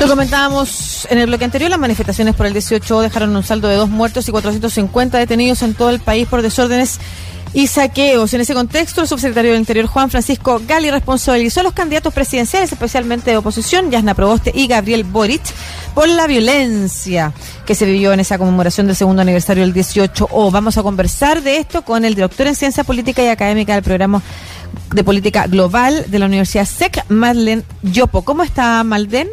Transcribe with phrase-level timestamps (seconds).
[0.00, 3.74] Lo comentábamos en el bloque anterior, las manifestaciones por el 18 dejaron un saldo de
[3.74, 7.00] dos muertos y 450 detenidos en todo el país por desórdenes
[7.52, 8.32] y saqueos.
[8.32, 12.70] En ese contexto, el subsecretario del Interior, Juan Francisco Gali, responsabilizó a los candidatos presidenciales,
[12.70, 15.42] especialmente de oposición, Yasna Proboste y Gabriel Boric,
[15.94, 17.32] por la violencia
[17.66, 20.52] que se vivió en esa conmemoración del segundo aniversario del 18O.
[20.52, 24.22] Vamos a conversar de esto con el director en Ciencia Política y Académica del programa
[24.92, 28.22] de Política Global de la Universidad SEC, Madeleine Yopo.
[28.22, 29.28] ¿Cómo está, Malden?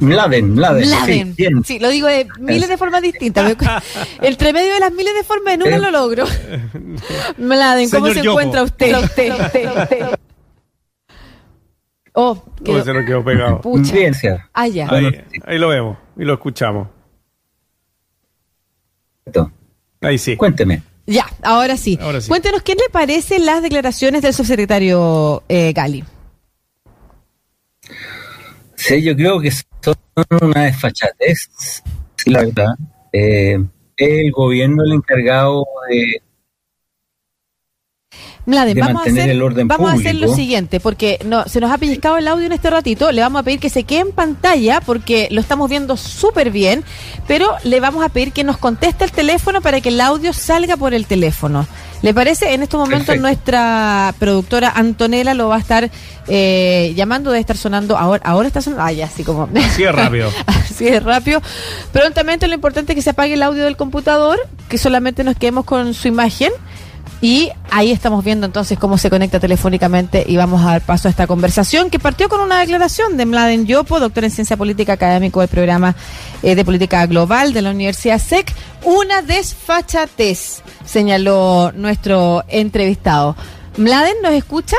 [0.00, 0.88] Mladen, Mladen.
[0.88, 1.34] Mladen.
[1.36, 3.56] Sí, sí, lo digo de miles de formas distintas.
[4.22, 6.24] Entre medio de las miles de formas, en una lo logro.
[7.38, 8.40] Mladen, ¿cómo Señor se Yopo.
[8.40, 8.98] encuentra usted?
[9.02, 10.06] usted, usted, usted?
[12.16, 13.60] Oh, Uy, quedó- se nos quedó pegado.
[13.60, 13.92] pucha.
[13.92, 14.28] Bien, sí.
[14.52, 14.88] Ah, ya.
[14.88, 15.10] Ahí,
[15.46, 16.86] ahí lo vemos y lo escuchamos.
[19.24, 19.50] Perfecto.
[20.00, 20.36] Ahí sí.
[20.36, 20.82] Cuénteme.
[21.06, 21.98] Ya, ahora sí.
[22.00, 22.28] Ahora sí.
[22.28, 26.04] Cuéntenos, ¿qué le parecen las declaraciones del subsecretario eh, Gali?
[28.86, 29.94] Sí, yo creo que son
[30.42, 31.48] una desfachatez,
[32.16, 32.74] sí, la verdad.
[33.12, 33.58] Eh,
[33.96, 36.20] el gobierno el encargado de...
[38.44, 41.48] Mladen, de vamos, a mantener hacer, el orden vamos a hacer lo siguiente, porque no,
[41.48, 43.10] se nos ha pellizcado el audio en este ratito.
[43.10, 46.84] Le vamos a pedir que se quede en pantalla, porque lo estamos viendo súper bien,
[47.26, 50.76] pero le vamos a pedir que nos conteste el teléfono para que el audio salga
[50.76, 51.66] por el teléfono.
[52.04, 52.52] ¿Le parece?
[52.52, 53.22] En estos momentos Perfecto.
[53.22, 55.90] nuestra productora Antonella lo va a estar
[56.28, 58.22] eh, llamando, debe estar sonando ahora.
[58.26, 58.84] Ahora está sonando.
[58.84, 59.48] Ah, ya, así como.
[59.56, 60.30] Así es rápido.
[60.46, 61.40] Así es rápido.
[61.94, 64.38] Prontamente lo importante es que se apague el audio del computador,
[64.68, 66.52] que solamente nos quedemos con su imagen.
[67.24, 71.10] Y ahí estamos viendo entonces cómo se conecta telefónicamente y vamos a dar paso a
[71.10, 75.40] esta conversación que partió con una declaración de Mladen Yopo, doctor en ciencia política académico
[75.40, 75.94] del programa
[76.42, 78.52] eh, de política global de la Universidad SEC.
[78.82, 83.36] Una desfachatez, señaló nuestro entrevistado.
[83.78, 84.76] Mladen, ¿nos escucha?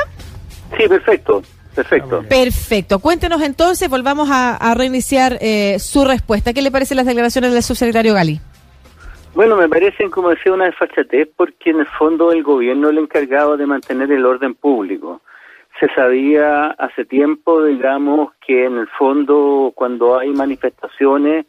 [0.77, 1.41] Sí, perfecto,
[1.73, 2.23] perfecto.
[2.29, 2.99] Perfecto.
[2.99, 6.53] Cuéntenos entonces, volvamos a, a reiniciar eh, su respuesta.
[6.53, 8.39] ¿Qué le parecen las declaraciones del subsecretario Gali?
[9.35, 12.99] Bueno, me parecen, como decía, una desfachatez porque en el fondo el gobierno es el
[12.99, 15.19] encargado de mantener el orden público.
[15.77, 21.47] Se sabía hace tiempo, digamos, que en el fondo cuando hay manifestaciones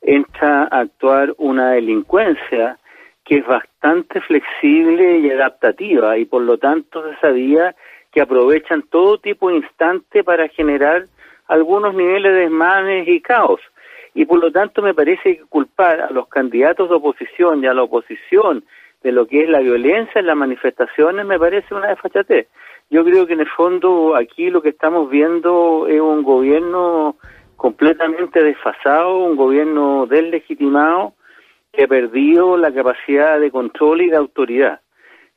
[0.00, 2.76] entra a actuar una delincuencia
[3.24, 7.76] que es bastante flexible y adaptativa y por lo tanto se sabía
[8.10, 11.04] que aprovechan todo tipo de instante para generar
[11.46, 13.60] algunos niveles de desmanes y caos.
[14.18, 17.72] Y por lo tanto me parece que culpar a los candidatos de oposición y a
[17.72, 18.64] la oposición
[19.00, 22.48] de lo que es la violencia en las manifestaciones me parece una desfachatez.
[22.90, 27.14] Yo creo que en el fondo aquí lo que estamos viendo es un gobierno
[27.54, 31.14] completamente desfasado, un gobierno deslegitimado
[31.72, 34.80] que ha perdido la capacidad de control y de autoridad.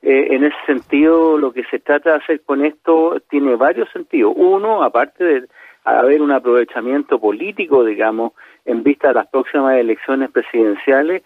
[0.02, 4.32] Eh, en ese sentido, lo que se trata de hacer con esto tiene varios sentidos.
[4.34, 5.46] Uno, aparte de
[5.84, 8.32] haber un aprovechamiento político, digamos,
[8.64, 11.22] en vista de las próximas elecciones presidenciales,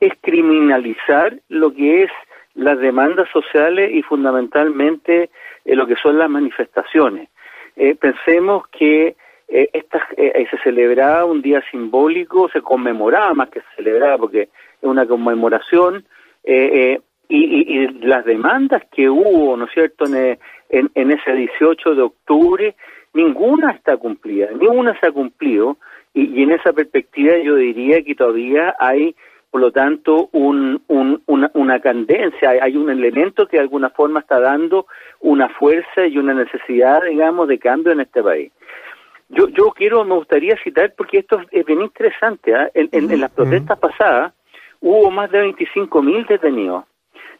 [0.00, 2.10] es criminalizar lo que es
[2.54, 5.30] las demandas sociales y fundamentalmente
[5.64, 7.28] eh, lo que son las manifestaciones.
[7.76, 9.16] Eh, pensemos que
[9.48, 14.42] eh, estas, eh, se celebraba un día simbólico, se conmemoraba más que se celebraba porque
[14.42, 14.48] es
[14.82, 16.04] una conmemoración,
[16.44, 16.94] y,
[17.28, 20.38] y- y las demandas que hubo, ¿no es cierto?, en,
[20.70, 22.74] en, en ese 18 de octubre,
[23.22, 25.76] ninguna está cumplida, ninguna se ha cumplido,
[26.14, 29.14] y, y en esa perspectiva yo diría que todavía hay,
[29.50, 34.20] por lo tanto, un, un- una, una candencia, hay, un elemento que de alguna forma
[34.20, 34.86] está dando
[35.20, 38.52] una fuerza y una necesidad, digamos, de cambio en este país.
[39.30, 42.70] Yo, yo quiero, me gustaría citar, porque esto es bien interesante, ¿ah?
[42.74, 44.32] en, en- en las protestas pasadas
[44.80, 46.84] hubo más de 25 mil detenidos.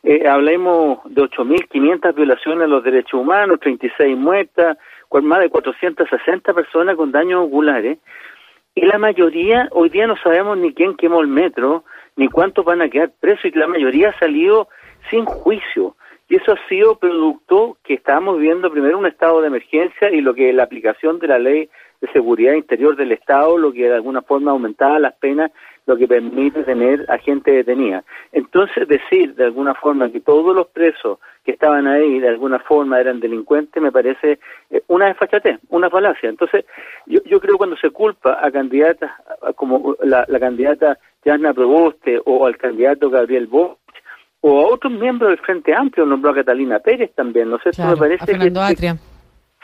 [0.03, 4.77] Eh, hablemos de 8.500 violaciones a los derechos humanos, 36 muertas,
[5.08, 7.98] con más de 460 personas con daños oculares.
[8.74, 11.84] Y la mayoría, hoy día no sabemos ni quién quemó el metro,
[12.16, 14.69] ni cuántos van a quedar presos, y la mayoría ha salido
[15.10, 15.96] sin juicio.
[16.28, 20.34] Y eso ha sido producto que estábamos viendo primero un estado de emergencia y lo
[20.34, 21.70] que la aplicación de la ley
[22.00, 25.50] de seguridad interior del Estado, lo que de alguna forma aumentaba las penas,
[25.88, 28.05] lo que permite tener a gente detenida.
[28.31, 33.00] Entonces decir de alguna forma que todos los presos que estaban ahí de alguna forma
[33.00, 34.38] eran delincuentes me parece
[34.70, 36.29] eh, una desfachatez, una falacia.
[36.29, 36.67] Entonces
[37.06, 39.11] yo, yo creo cuando se culpa a candidatas
[39.56, 43.79] como la, la candidata Jasna Proboste o al candidato Gabriel Bosch
[44.43, 47.93] o a otros miembros del Frente Amplio, nombró a Catalina Pérez también, ¿no sé, Claro,
[47.93, 48.96] me parece a que, Atria.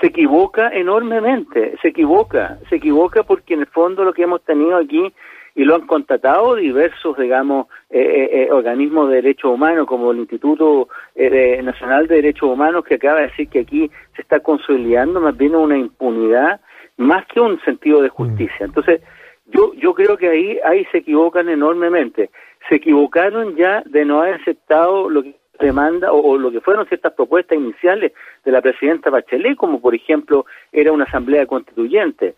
[0.01, 4.79] se equivoca enormemente, se equivoca, se equivoca porque en el fondo lo que hemos tenido
[4.79, 5.13] aquí
[5.55, 10.19] y lo han constatado diversos, digamos, eh, eh, eh, organismos de derechos humanos como el
[10.19, 15.21] Instituto eh, Nacional de Derechos Humanos que acaba de decir que aquí se está consolidando
[15.21, 16.61] más bien una impunidad
[16.97, 18.67] más que un sentido de justicia.
[18.67, 19.01] Entonces,
[19.47, 22.31] yo, yo creo que ahí, ahí se equivocan enormemente.
[22.69, 26.87] Se equivocaron ya de no haber aceptado lo que demanda o, o, lo que fueron
[26.87, 28.13] ciertas propuestas iniciales
[28.45, 32.35] de la presidenta Bachelet, como por ejemplo era una asamblea constituyente.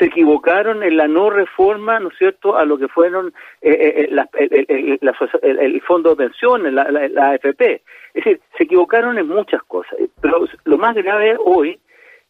[0.00, 4.08] Se equivocaron en la no reforma, ¿no es cierto?, a lo que fueron eh, eh,
[4.10, 7.82] la, el, fondo de pensiones, la, la, AFP.
[8.14, 9.98] Es decir, se equivocaron en muchas cosas.
[10.22, 11.78] Pero lo más grave hoy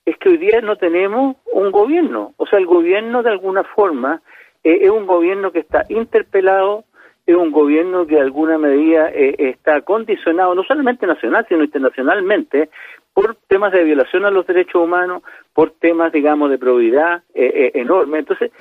[0.04, 2.34] es que hoy día no tenemos un gobierno.
[2.36, 4.20] O sea, el gobierno de alguna forma
[4.64, 6.84] eh, es un gobierno que está interpelado,
[7.26, 12.70] es un gobierno que de alguna medida eh, está condicionado, no solamente nacional, sino internacionalmente,
[13.12, 15.22] por temas de violación a los derechos humanos,
[15.52, 18.18] por temas, digamos, de probidad eh, eh, enorme.
[18.18, 18.52] Entonces,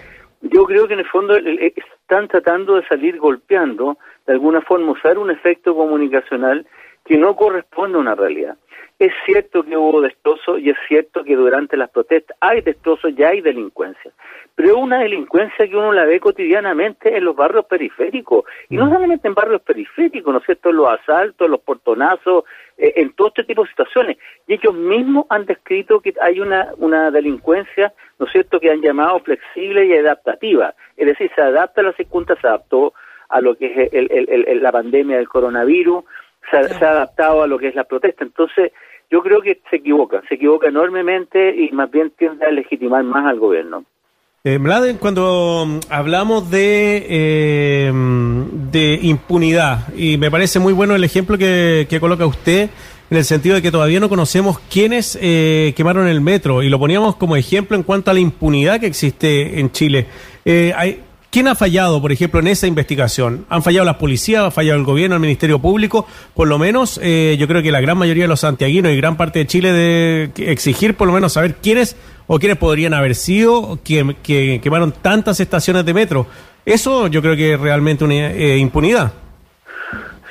[0.42, 5.18] yo creo que en el fondo están tratando de salir golpeando, de alguna forma, usar
[5.18, 6.66] un efecto comunicacional
[7.06, 8.58] que no corresponde a una realidad.
[9.00, 13.24] Es cierto que hubo destrozos y es cierto que durante las protestas hay destrozos y
[13.24, 14.12] hay delincuencia,
[14.56, 18.90] pero es una delincuencia que uno la ve cotidianamente en los barrios periféricos, y no
[18.90, 22.44] solamente en barrios periféricos, ¿no es cierto?, en los asaltos, los portonazos,
[22.78, 24.18] eh, en todo este tipo de situaciones.
[24.48, 28.82] Y ellos mismos han descrito que hay una, una delincuencia, ¿no es cierto?, que han
[28.82, 32.94] llamado flexible y adaptativa, es decir, se adapta a las circunstancias, se adaptó
[33.30, 36.04] a lo que es el, el, el, la pandemia del coronavirus,
[36.52, 38.24] se, se ha adaptado a lo que es la protesta.
[38.24, 38.72] Entonces,
[39.12, 43.26] yo creo que se equivoca, se equivoca enormemente y más bien tiende a legitimar más
[43.26, 43.84] al gobierno.
[44.44, 51.38] Eh, Mladen, cuando hablamos de, eh, de impunidad, y me parece muy bueno el ejemplo
[51.38, 52.70] que, que, coloca usted,
[53.10, 56.80] en el sentido de que todavía no conocemos quiénes eh, quemaron el metro, y lo
[56.80, 60.08] poníamos como ejemplo en cuanto a la impunidad que existe en Chile.
[60.46, 61.02] Eh, hay,
[61.32, 63.46] ¿Quién ha fallado, por ejemplo, en esa investigación?
[63.50, 64.46] ¿Han fallado las policías?
[64.46, 66.08] ¿Ha fallado el gobierno, el Ministerio Público?
[66.34, 69.16] Por lo menos, eh, yo creo que la gran mayoría de los santiaguinos y gran
[69.16, 71.96] parte de Chile de exigir por lo menos saber quiénes
[72.26, 76.26] o quiénes podrían haber sido que, que quemaron tantas estaciones de metro.
[76.66, 79.14] Eso yo creo que es realmente una eh, impunidad.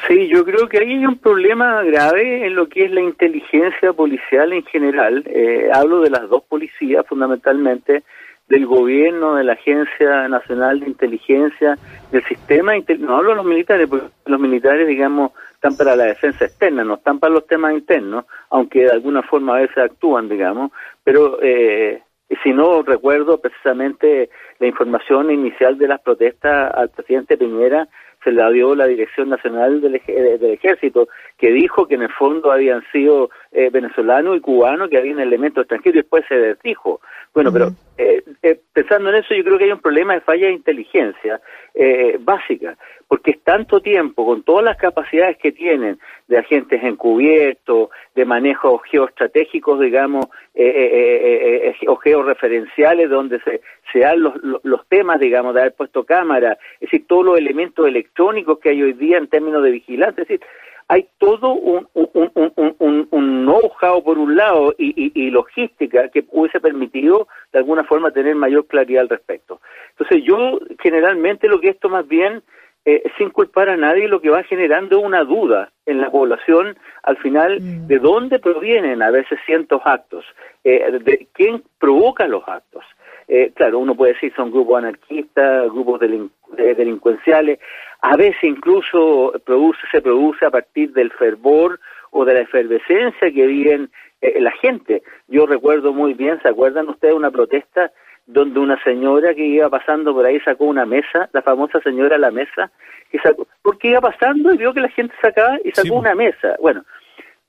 [0.08, 3.92] Sí, yo creo que ahí hay un problema grave en lo que es la inteligencia
[3.92, 5.22] policial en general.
[5.26, 8.02] Eh, hablo de las dos policías fundamentalmente
[8.48, 11.76] del gobierno, de la Agencia Nacional de Inteligencia,
[12.10, 16.46] del sistema, no hablo de los militares, porque los militares, digamos, están para la defensa
[16.46, 20.72] externa, no están para los temas internos, aunque de alguna forma a veces actúan, digamos,
[21.04, 22.02] pero eh,
[22.42, 27.88] si no recuerdo precisamente la información inicial de las protestas al presidente Piñera,
[28.24, 32.50] se la dio la Dirección Nacional del, del, Ejército, que dijo que en el fondo
[32.50, 37.00] habían sido eh, venezolanos y cubanos, que habían elementos extranjeros y después se desdijo.
[37.32, 37.56] Bueno, uh -huh.
[37.56, 40.52] pero eh, eh, pensando en eso, yo creo que hay un problema de falla de
[40.52, 41.40] inteligencia
[41.74, 42.76] eh, básica,
[43.06, 48.82] porque es tanto tiempo, con todas las capacidades que tienen de agentes encubiertos, de manejos
[48.90, 53.60] geoestratégicos, digamos, eh, o georreferenciales, donde se,
[53.92, 57.86] se dan los, los, temas, digamos, de haber puesto cámara, es decir, todos los elementos
[57.86, 60.46] electrónicos que hay hoy día en términos de vigilancia, es decir,
[60.88, 66.08] hay todo un, un, un, un, un know-how por un lado y, y, y, logística
[66.08, 69.60] que hubiese permitido de alguna forma tener mayor claridad al respecto.
[69.90, 72.42] Entonces yo generalmente lo que esto más bien,
[72.86, 77.18] eh, sin culpar a nadie, lo que va generando una duda en la población al
[77.18, 77.86] final mm.
[77.86, 80.24] de dónde provienen a veces cientos actos,
[80.64, 82.84] eh, de quién provoca los actos.
[83.28, 87.58] Eh, claro, uno puede decir son grupos anarquistas, grupos delin delincuenciales,
[88.00, 91.78] a veces incluso produce, se produce a partir del fervor
[92.10, 93.90] o de la efervescencia que viven
[94.22, 95.02] eh, la gente.
[95.28, 97.92] Yo recuerdo muy bien, ¿se acuerdan ustedes una protesta
[98.26, 102.30] donde una señora que iba pasando por ahí sacó una mesa, la famosa señora la
[102.30, 102.70] mesa,
[103.10, 105.94] que sacó, porque iba pasando y vio que la gente sacaba y sacó sí.
[105.94, 106.56] una mesa.
[106.60, 106.84] Bueno,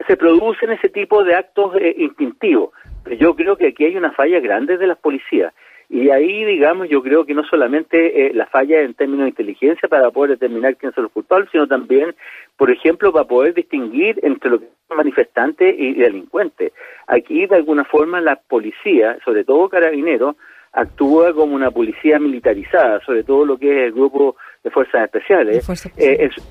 [0.08, 2.72] se producen ese tipo de actos eh, instintivos,
[3.04, 5.54] pero yo creo que aquí hay una falla grande de las policías.
[5.90, 9.90] Y ahí, digamos, yo creo que no solamente eh, la falla en términos de inteligencia
[9.90, 12.16] para poder determinar quién son los culpables, sino también,
[12.58, 16.74] por ejemplo, para poder distinguir entre lo que es manifestante y delincuente.
[17.08, 20.36] Aquí, de alguna forma, la policía, sobre todo carabineros,
[20.74, 25.68] actúa como una policía militarizada, sobre todo lo que es el grupo de fuerzas especiales.
[25.68, 26.42] De eh, en, su,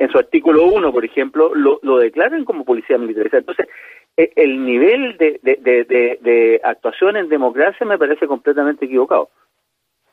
[0.00, 3.40] en, su, artículo 1, por ejemplo, lo, lo declaran como policía militarizada.
[3.40, 3.68] Entonces,
[4.16, 9.30] el nivel de, de, de, de, actuación en democracia me parece completamente equivocado.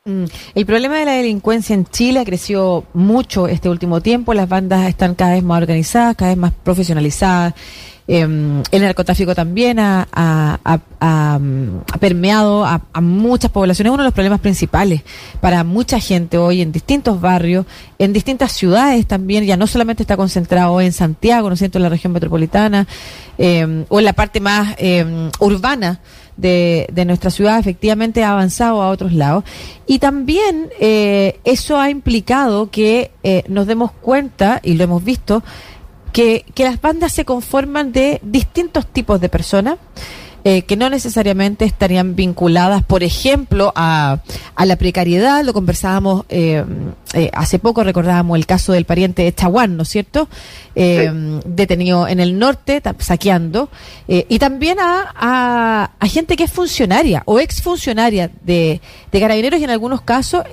[0.04, 0.24] Mm.
[0.54, 4.32] El problema de la delincuencia en Chile ha crecido mucho este último tiempo.
[4.32, 7.54] Las bandas están cada vez más organizadas, cada vez más profesionalizadas.
[8.12, 11.38] Eh, el narcotráfico también ha, ha,
[12.00, 13.92] permeado a, muchas poblaciones.
[13.92, 15.02] Uno de los problemas principales
[15.40, 17.66] para mucha gente hoy en distintos barrios,
[18.00, 21.84] en distintas ciudades también, ya no solamente está concentrado en Santiago, ¿no es cierto?, en
[21.84, 22.88] la región metropolitana,
[23.38, 26.00] eh, o en la parte más eh, urbana
[26.36, 29.44] de, de nuestra ciudad efectivamente ha avanzado a otros lados.
[29.86, 35.42] Y también eh, eso ha implicado que eh, nos demos cuenta, y lo hemos visto,
[36.12, 39.76] que, que las bandas se conforman de distintos tipos de personas
[40.42, 44.20] eh, que no necesariamente estarían vinculadas, por ejemplo, a,
[44.54, 45.44] a la precariedad.
[45.44, 46.64] Lo conversábamos eh,
[47.12, 50.28] eh, hace poco, recordábamos el caso del pariente de Chaguán, ¿no es cierto?
[50.74, 53.68] Detenido en el norte, saqueando.
[54.08, 58.80] y también a, a, a, gente que es funcionaria o exfuncionaria de,
[59.12, 60.44] de carabineros y en algunos casos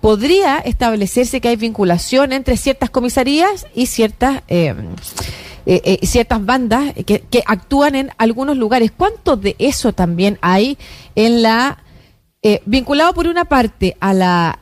[0.00, 4.42] podría establecerse que hay vinculación entre ciertas comisarías y ciertas
[5.70, 8.90] eh, eh, ciertas bandas que, que, actúan en algunos lugares.
[8.90, 10.78] ¿Cuánto de eso también hay
[11.14, 11.84] en la...
[12.40, 14.60] Eh, vinculado por una parte a la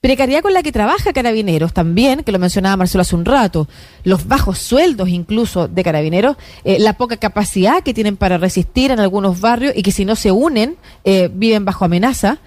[0.00, 3.66] precariedad con la que trabaja Carabineros también, que lo mencionaba Marcelo hace un rato,
[4.04, 9.00] los bajos sueldos incluso de Carabineros, eh, la poca capacidad que tienen para resistir en
[9.00, 12.38] algunos barrios y que si no se unen eh, viven bajo amenaza,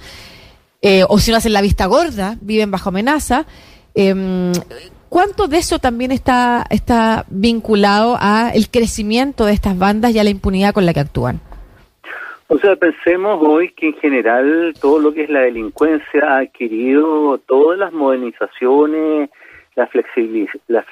[1.10, 3.46] o si no hacen la vista gorda, viven bajo amenaza.
[5.12, 10.24] ¿Cuánto de eso también está, está vinculado a el crecimiento de estas bandas y a
[10.24, 11.42] la impunidad con la que actúan?
[12.48, 17.38] O sea, pensemos hoy que en general todo lo que es la delincuencia ha adquirido
[17.40, 19.30] todas las modernizaciones,
[19.76, 20.84] la flexibilidad, la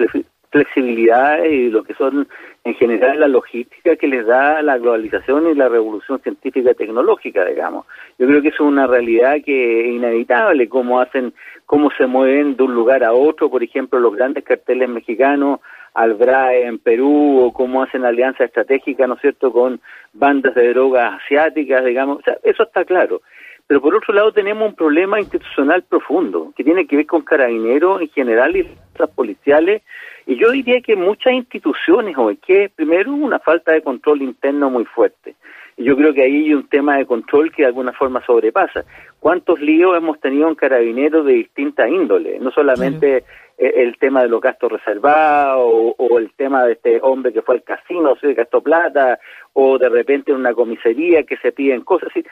[0.49, 2.27] flexibilidad y lo que son
[2.63, 7.85] en general la logística que les da la globalización y la revolución científica tecnológica, digamos.
[8.17, 11.33] Yo creo que eso es una realidad que es inevitable, cómo hacen,
[11.65, 15.59] cómo se mueven de un lugar a otro, por ejemplo, los grandes carteles mexicanos
[15.93, 19.81] al BRAE en Perú, o cómo hacen alianza estratégica, ¿no es cierto?, con
[20.13, 23.21] bandas de drogas asiáticas, digamos, o sea, eso está claro.
[23.67, 28.01] Pero por otro lado tenemos un problema institucional profundo, que tiene que ver con carabineros
[28.01, 29.83] en general y las policiales,
[30.29, 34.85] y yo diría que muchas instituciones hoy, que primero una falta de control interno muy
[34.85, 35.33] fuerte.
[35.75, 38.85] Y yo creo que ahí hay un tema de control que de alguna forma sobrepasa.
[39.19, 42.39] ¿Cuántos líos hemos tenido en carabineros de distintas índoles?
[42.39, 43.23] No solamente
[43.57, 47.63] el tema de los gastos reservados o, el tema de este hombre que fue al
[47.63, 49.17] casino, se gastó plata,
[49.53, 52.09] o de repente en una comisaría que se piden cosas.
[52.11, 52.23] así.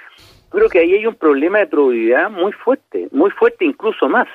[0.51, 4.27] Creo que ahí hay un problema de probabilidad muy fuerte, muy fuerte incluso más.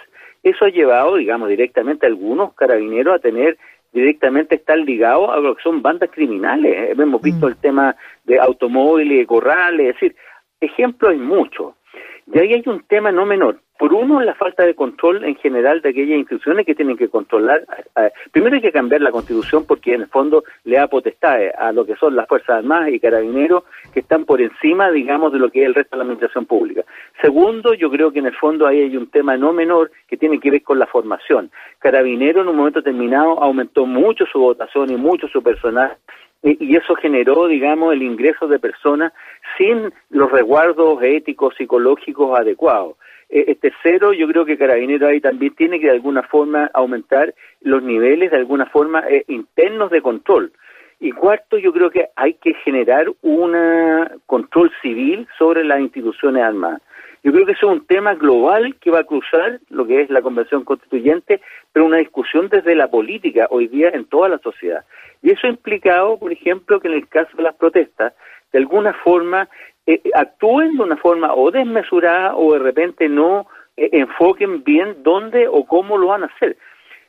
[0.42, 3.58] Eso ha llevado, digamos, directamente a algunos carabineros a tener
[3.92, 6.90] directamente estar ligados a lo que son bandas criminales.
[6.98, 7.24] Hemos mm.
[7.24, 7.94] visto el tema
[8.24, 10.16] de automóviles, corrales, es decir,
[10.60, 11.74] ejemplos hay muchos.
[12.32, 13.60] Y ahí hay un tema no menor.
[13.82, 17.64] Por uno, la falta de control en general de aquellas instituciones que tienen que controlar.
[18.30, 21.84] primero hay que cambiar la constitución porque en el fondo le da potestad a lo
[21.84, 25.62] que son las Fuerzas Armadas y Carabineros que están por encima, digamos, de lo que
[25.62, 26.84] es el resto de la administración pública.
[27.20, 30.38] Segundo, yo creo que en el fondo ahí hay un tema no menor que tiene
[30.38, 31.50] que ver con la formación.
[31.80, 35.96] Carabinero en un momento determinado aumentó mucho su votación y mucho su personal
[36.44, 39.12] y eso generó, digamos, el ingreso de personas
[39.56, 42.96] sin los resguardos éticos, psicológicos adecuados.
[43.34, 47.82] Eh, tercero, yo creo que Carabinero ahí también tiene que de alguna forma aumentar los
[47.82, 50.52] niveles, de alguna forma, eh, internos de control.
[51.00, 53.56] Y cuarto, yo creo que hay que generar un
[54.26, 56.82] control civil sobre las instituciones armadas.
[57.24, 60.10] Yo creo que eso es un tema global que va a cruzar lo que es
[60.10, 61.40] la Convención Constituyente,
[61.72, 64.84] pero una discusión desde la política hoy día en toda la sociedad.
[65.22, 68.12] Y eso ha implicado, por ejemplo, que en el caso de las protestas,
[68.52, 69.48] de alguna forma
[69.86, 73.46] eh, actúen de una forma o desmesurada o de repente no
[73.76, 76.56] eh, enfoquen bien dónde o cómo lo van a hacer.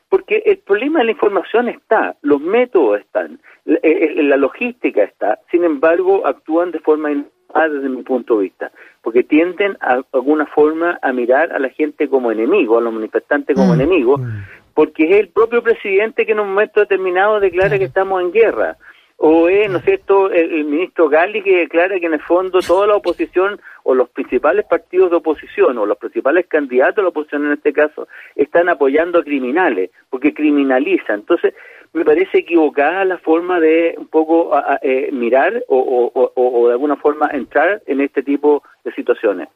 [0.09, 5.39] Porque el problema de la información está, los métodos están, la, eh, la logística está,
[5.51, 10.03] sin embargo actúan de forma inadecuada desde mi punto de vista, porque tienden a, de
[10.13, 14.21] alguna forma a mirar a la gente como enemigo, a los manifestantes como mm, enemigos,
[14.21, 14.37] mm.
[14.73, 18.77] porque es el propio presidente que en un momento determinado declara que estamos en guerra
[19.25, 22.87] o es, ¿no es cierto?, el, ministro Gali que declara que en el fondo toda
[22.87, 27.45] la oposición o los principales partidos de oposición o los principales candidatos de la oposición
[27.45, 31.21] en este caso están apoyando a criminales, porque criminalizan.
[31.21, 31.53] Entonces,
[31.93, 34.51] me parece equivocada la forma de un poco
[34.81, 39.47] eh, mirar o, o, de alguna forma entrar en este tipo de situaciones.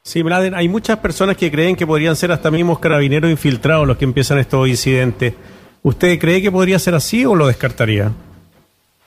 [0.00, 3.98] Sí, Bladen, hay muchas personas que creen que podrían ser hasta mismos carabineros infiltrados los
[3.98, 5.34] que empiezan estos incidentes.
[5.82, 8.12] ¿Usted cree que podría ser así o lo descartaría?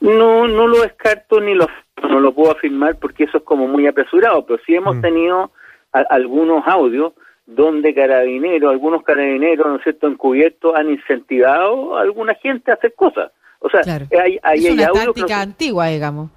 [0.03, 1.67] No, no lo descarto ni lo,
[2.09, 5.01] no lo puedo afirmar porque eso es como muy apresurado, pero sí hemos mm.
[5.01, 5.51] tenido
[5.91, 7.13] algunos audios
[7.45, 12.93] donde carabineros, algunos carabineros, ¿no es cierto?, encubiertos han incentivado a alguna gente a hacer
[12.95, 13.31] cosas.
[13.59, 13.81] O sea,
[14.21, 16.29] hay, hay, es una táctica antigua, digamos.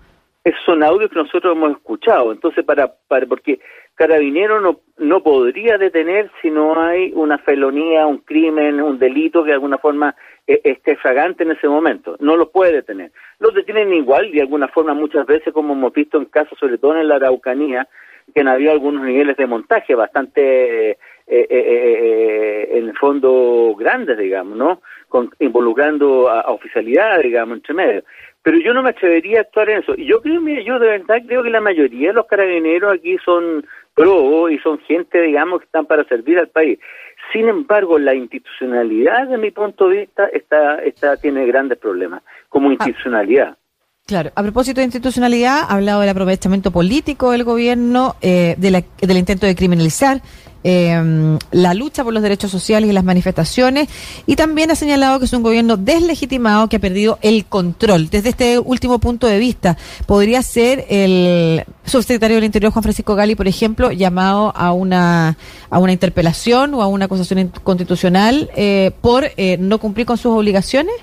[0.45, 2.31] esos son audios que nosotros hemos escuchado.
[2.31, 3.59] Entonces, para, para porque
[3.97, 9.49] Carabinero no, no podría detener si no hay una felonía, un crimen, un delito que
[9.49, 10.15] de alguna forma
[10.47, 12.17] eh, esté fragante en ese momento.
[12.21, 13.11] No lo puede detener.
[13.39, 16.97] Los detienen igual, de alguna forma, muchas veces, como hemos visto en casos, sobre todo
[16.97, 17.89] en la Araucanía,
[18.35, 20.99] que han habido algunos niveles de montaje bastante, eh,
[21.29, 24.83] eh, en el fondo, grandes, digamos, ¿no?
[25.09, 28.05] Con, involucrando a, oficialidad, digamos, entre medio
[28.47, 29.95] pero yo no me atrevería a actuar en eso.
[29.97, 33.19] Y yo creo, mire, yo de verdad creo que la mayoría de los carabineros aquí
[33.25, 36.79] son pro y son gente, digamos, que están para servir al país.
[37.33, 42.69] Sin embargo, la institucionalidad, de mi punto de vista, está, está, tiene grandes problemas, como
[42.69, 42.73] ah.
[42.73, 43.57] institucionalidad.
[44.07, 49.47] Claro, a propósito de institucionalidad, ha hablado del aprovechamiento político del gobierno, eh, del intento
[49.47, 50.23] de criminalizar
[50.69, 53.89] eh, la lucha por los derechos sociales y las manifestaciones,
[54.27, 58.11] y también ha señalado que es un gobierno deslegitimado que ha perdido el control.
[58.11, 63.37] Desde este último punto de vista, ¿podría ser el subsecretario del Interior, Juan Francisco Gali,
[63.37, 65.37] por ejemplo, llamado a una,
[65.71, 70.33] a una interpelación o a una acusación constitucional eh, por eh, no cumplir con sus
[70.33, 70.95] obligaciones?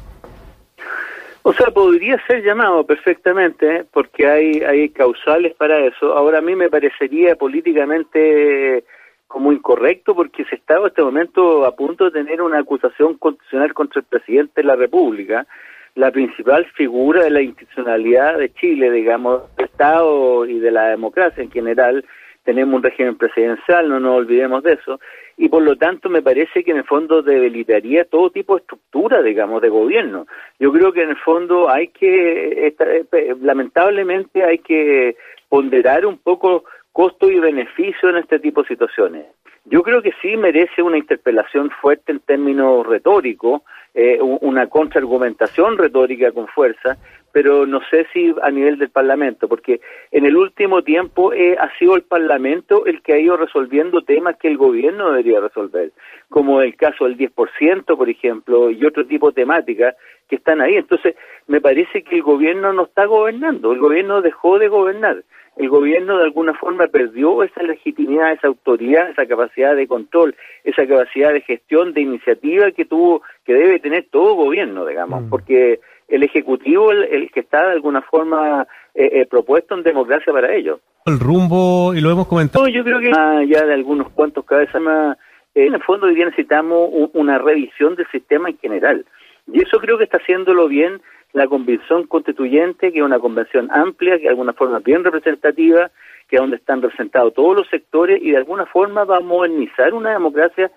[1.46, 3.86] O sea, podría ser llamado perfectamente, ¿eh?
[3.93, 6.17] porque hay, hay causales para eso.
[6.17, 8.84] Ahora a mí me parecería políticamente
[9.33, 13.73] como incorrecto porque se está en este momento a punto de tener una acusación constitucional
[13.73, 15.47] contra el presidente de la República,
[15.95, 21.41] la principal figura de la institucionalidad de Chile, digamos, del Estado y de la democracia
[21.41, 22.05] en general.
[22.43, 24.99] Tenemos un régimen presidencial, no nos olvidemos de eso
[25.35, 29.23] y por lo tanto me parece que en el fondo debilitaría todo tipo de estructura,
[29.23, 30.27] digamos, de gobierno.
[30.59, 35.15] Yo creo que en el fondo hay que, eh, lamentablemente hay que
[35.49, 39.25] ponderar un poco costo y beneficio en este tipo de situaciones.
[39.65, 43.62] Yo creo que sí merece una interpelación fuerte en términos retóricos,
[43.93, 46.97] eh, una contraargumentación retórica con fuerza,
[47.33, 51.75] pero no sé si a nivel del Parlamento, porque en el último tiempo eh, ha
[51.79, 55.91] sido el Parlamento el que ha ido resolviendo temas que el gobierno debería resolver,
[56.29, 59.95] como el caso del 10%, por ejemplo, y otro tipo de temáticas
[60.29, 60.75] que están ahí.
[60.75, 61.15] Entonces,
[61.47, 65.23] me parece que el gobierno no está gobernando, el gobierno dejó de gobernar.
[65.55, 70.87] El gobierno de alguna forma perdió esa legitimidad, esa autoridad, esa capacidad de control, esa
[70.87, 75.29] capacidad de gestión, de iniciativa que tuvo, que debe tener todo gobierno, digamos, mm.
[75.29, 80.31] porque el Ejecutivo el, el que está de alguna forma eh, eh, propuesto en democracia
[80.31, 80.79] para ello.
[81.05, 82.67] El rumbo, y lo hemos comentado.
[82.67, 85.17] yo creo que ya de algunos cuantos cabezas más,
[85.55, 89.05] eh, en el fondo hoy día necesitamos una revisión del sistema en general.
[89.51, 91.01] Y eso creo que está haciéndolo bien
[91.33, 95.89] la convención constituyente, que es una convención amplia, que de alguna forma bien representativa,
[96.29, 99.93] que es donde están representados todos los sectores y de alguna forma va a modernizar
[99.93, 100.71] una democracia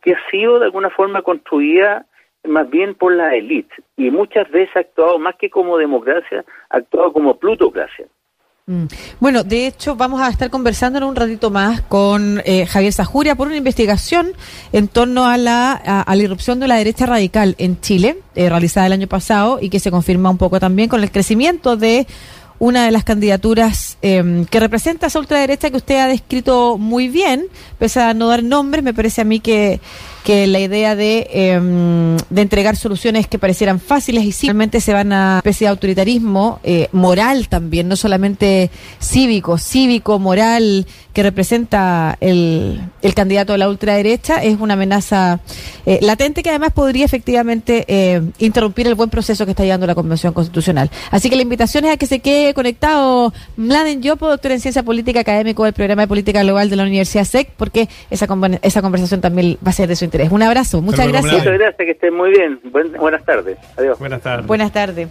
[0.00, 2.06] que ha sido de alguna forma construida
[2.44, 6.76] más bien por la élite y muchas veces ha actuado más que como democracia, ha
[6.78, 8.06] actuado como plutocracia.
[8.66, 8.84] Mm.
[9.18, 13.34] Bueno, de hecho, vamos a estar conversando en un ratito más con eh, Javier Sajuria
[13.34, 14.32] por una investigación
[14.72, 18.86] en torno a la, a, la irrupción de la derecha radical en Chile, eh, realizada
[18.86, 22.06] el año pasado y que se confirma un poco también con el crecimiento de
[22.60, 27.46] una de las candidaturas em, que representa esa ultraderecha que usted ha descrito muy bien,
[27.78, 29.80] pese a no dar nombres, me parece a mí que
[30.24, 35.12] que la idea de, em, de entregar soluciones que parecieran fáciles y simplemente se van
[35.12, 38.70] a especie de autoritarismo eh, moral también, no solamente
[39.00, 45.40] cívico, cívico, moral, que representa el, el candidato de la ultraderecha, es una amenaza
[45.86, 49.94] eh, latente que además podría efectivamente eh, interrumpir el buen proceso que está llevando la
[49.94, 50.90] Convención Constitucional.
[51.10, 54.82] Así que la invitación es a que se quede conectado Mladen Yopo, doctor en Ciencia
[54.82, 58.26] Política Académico del Programa de Política Global de la Universidad SEC, porque esa,
[58.62, 60.30] esa conversación también va a ser de su interés.
[60.30, 61.32] Un abrazo, muchas gracias.
[61.32, 62.60] Muchas gracias, que estén muy bien.
[62.98, 63.58] buenas tardes.
[63.76, 63.98] Adiós.
[63.98, 64.46] Buenas tardes.
[64.46, 65.08] Buenas tardes.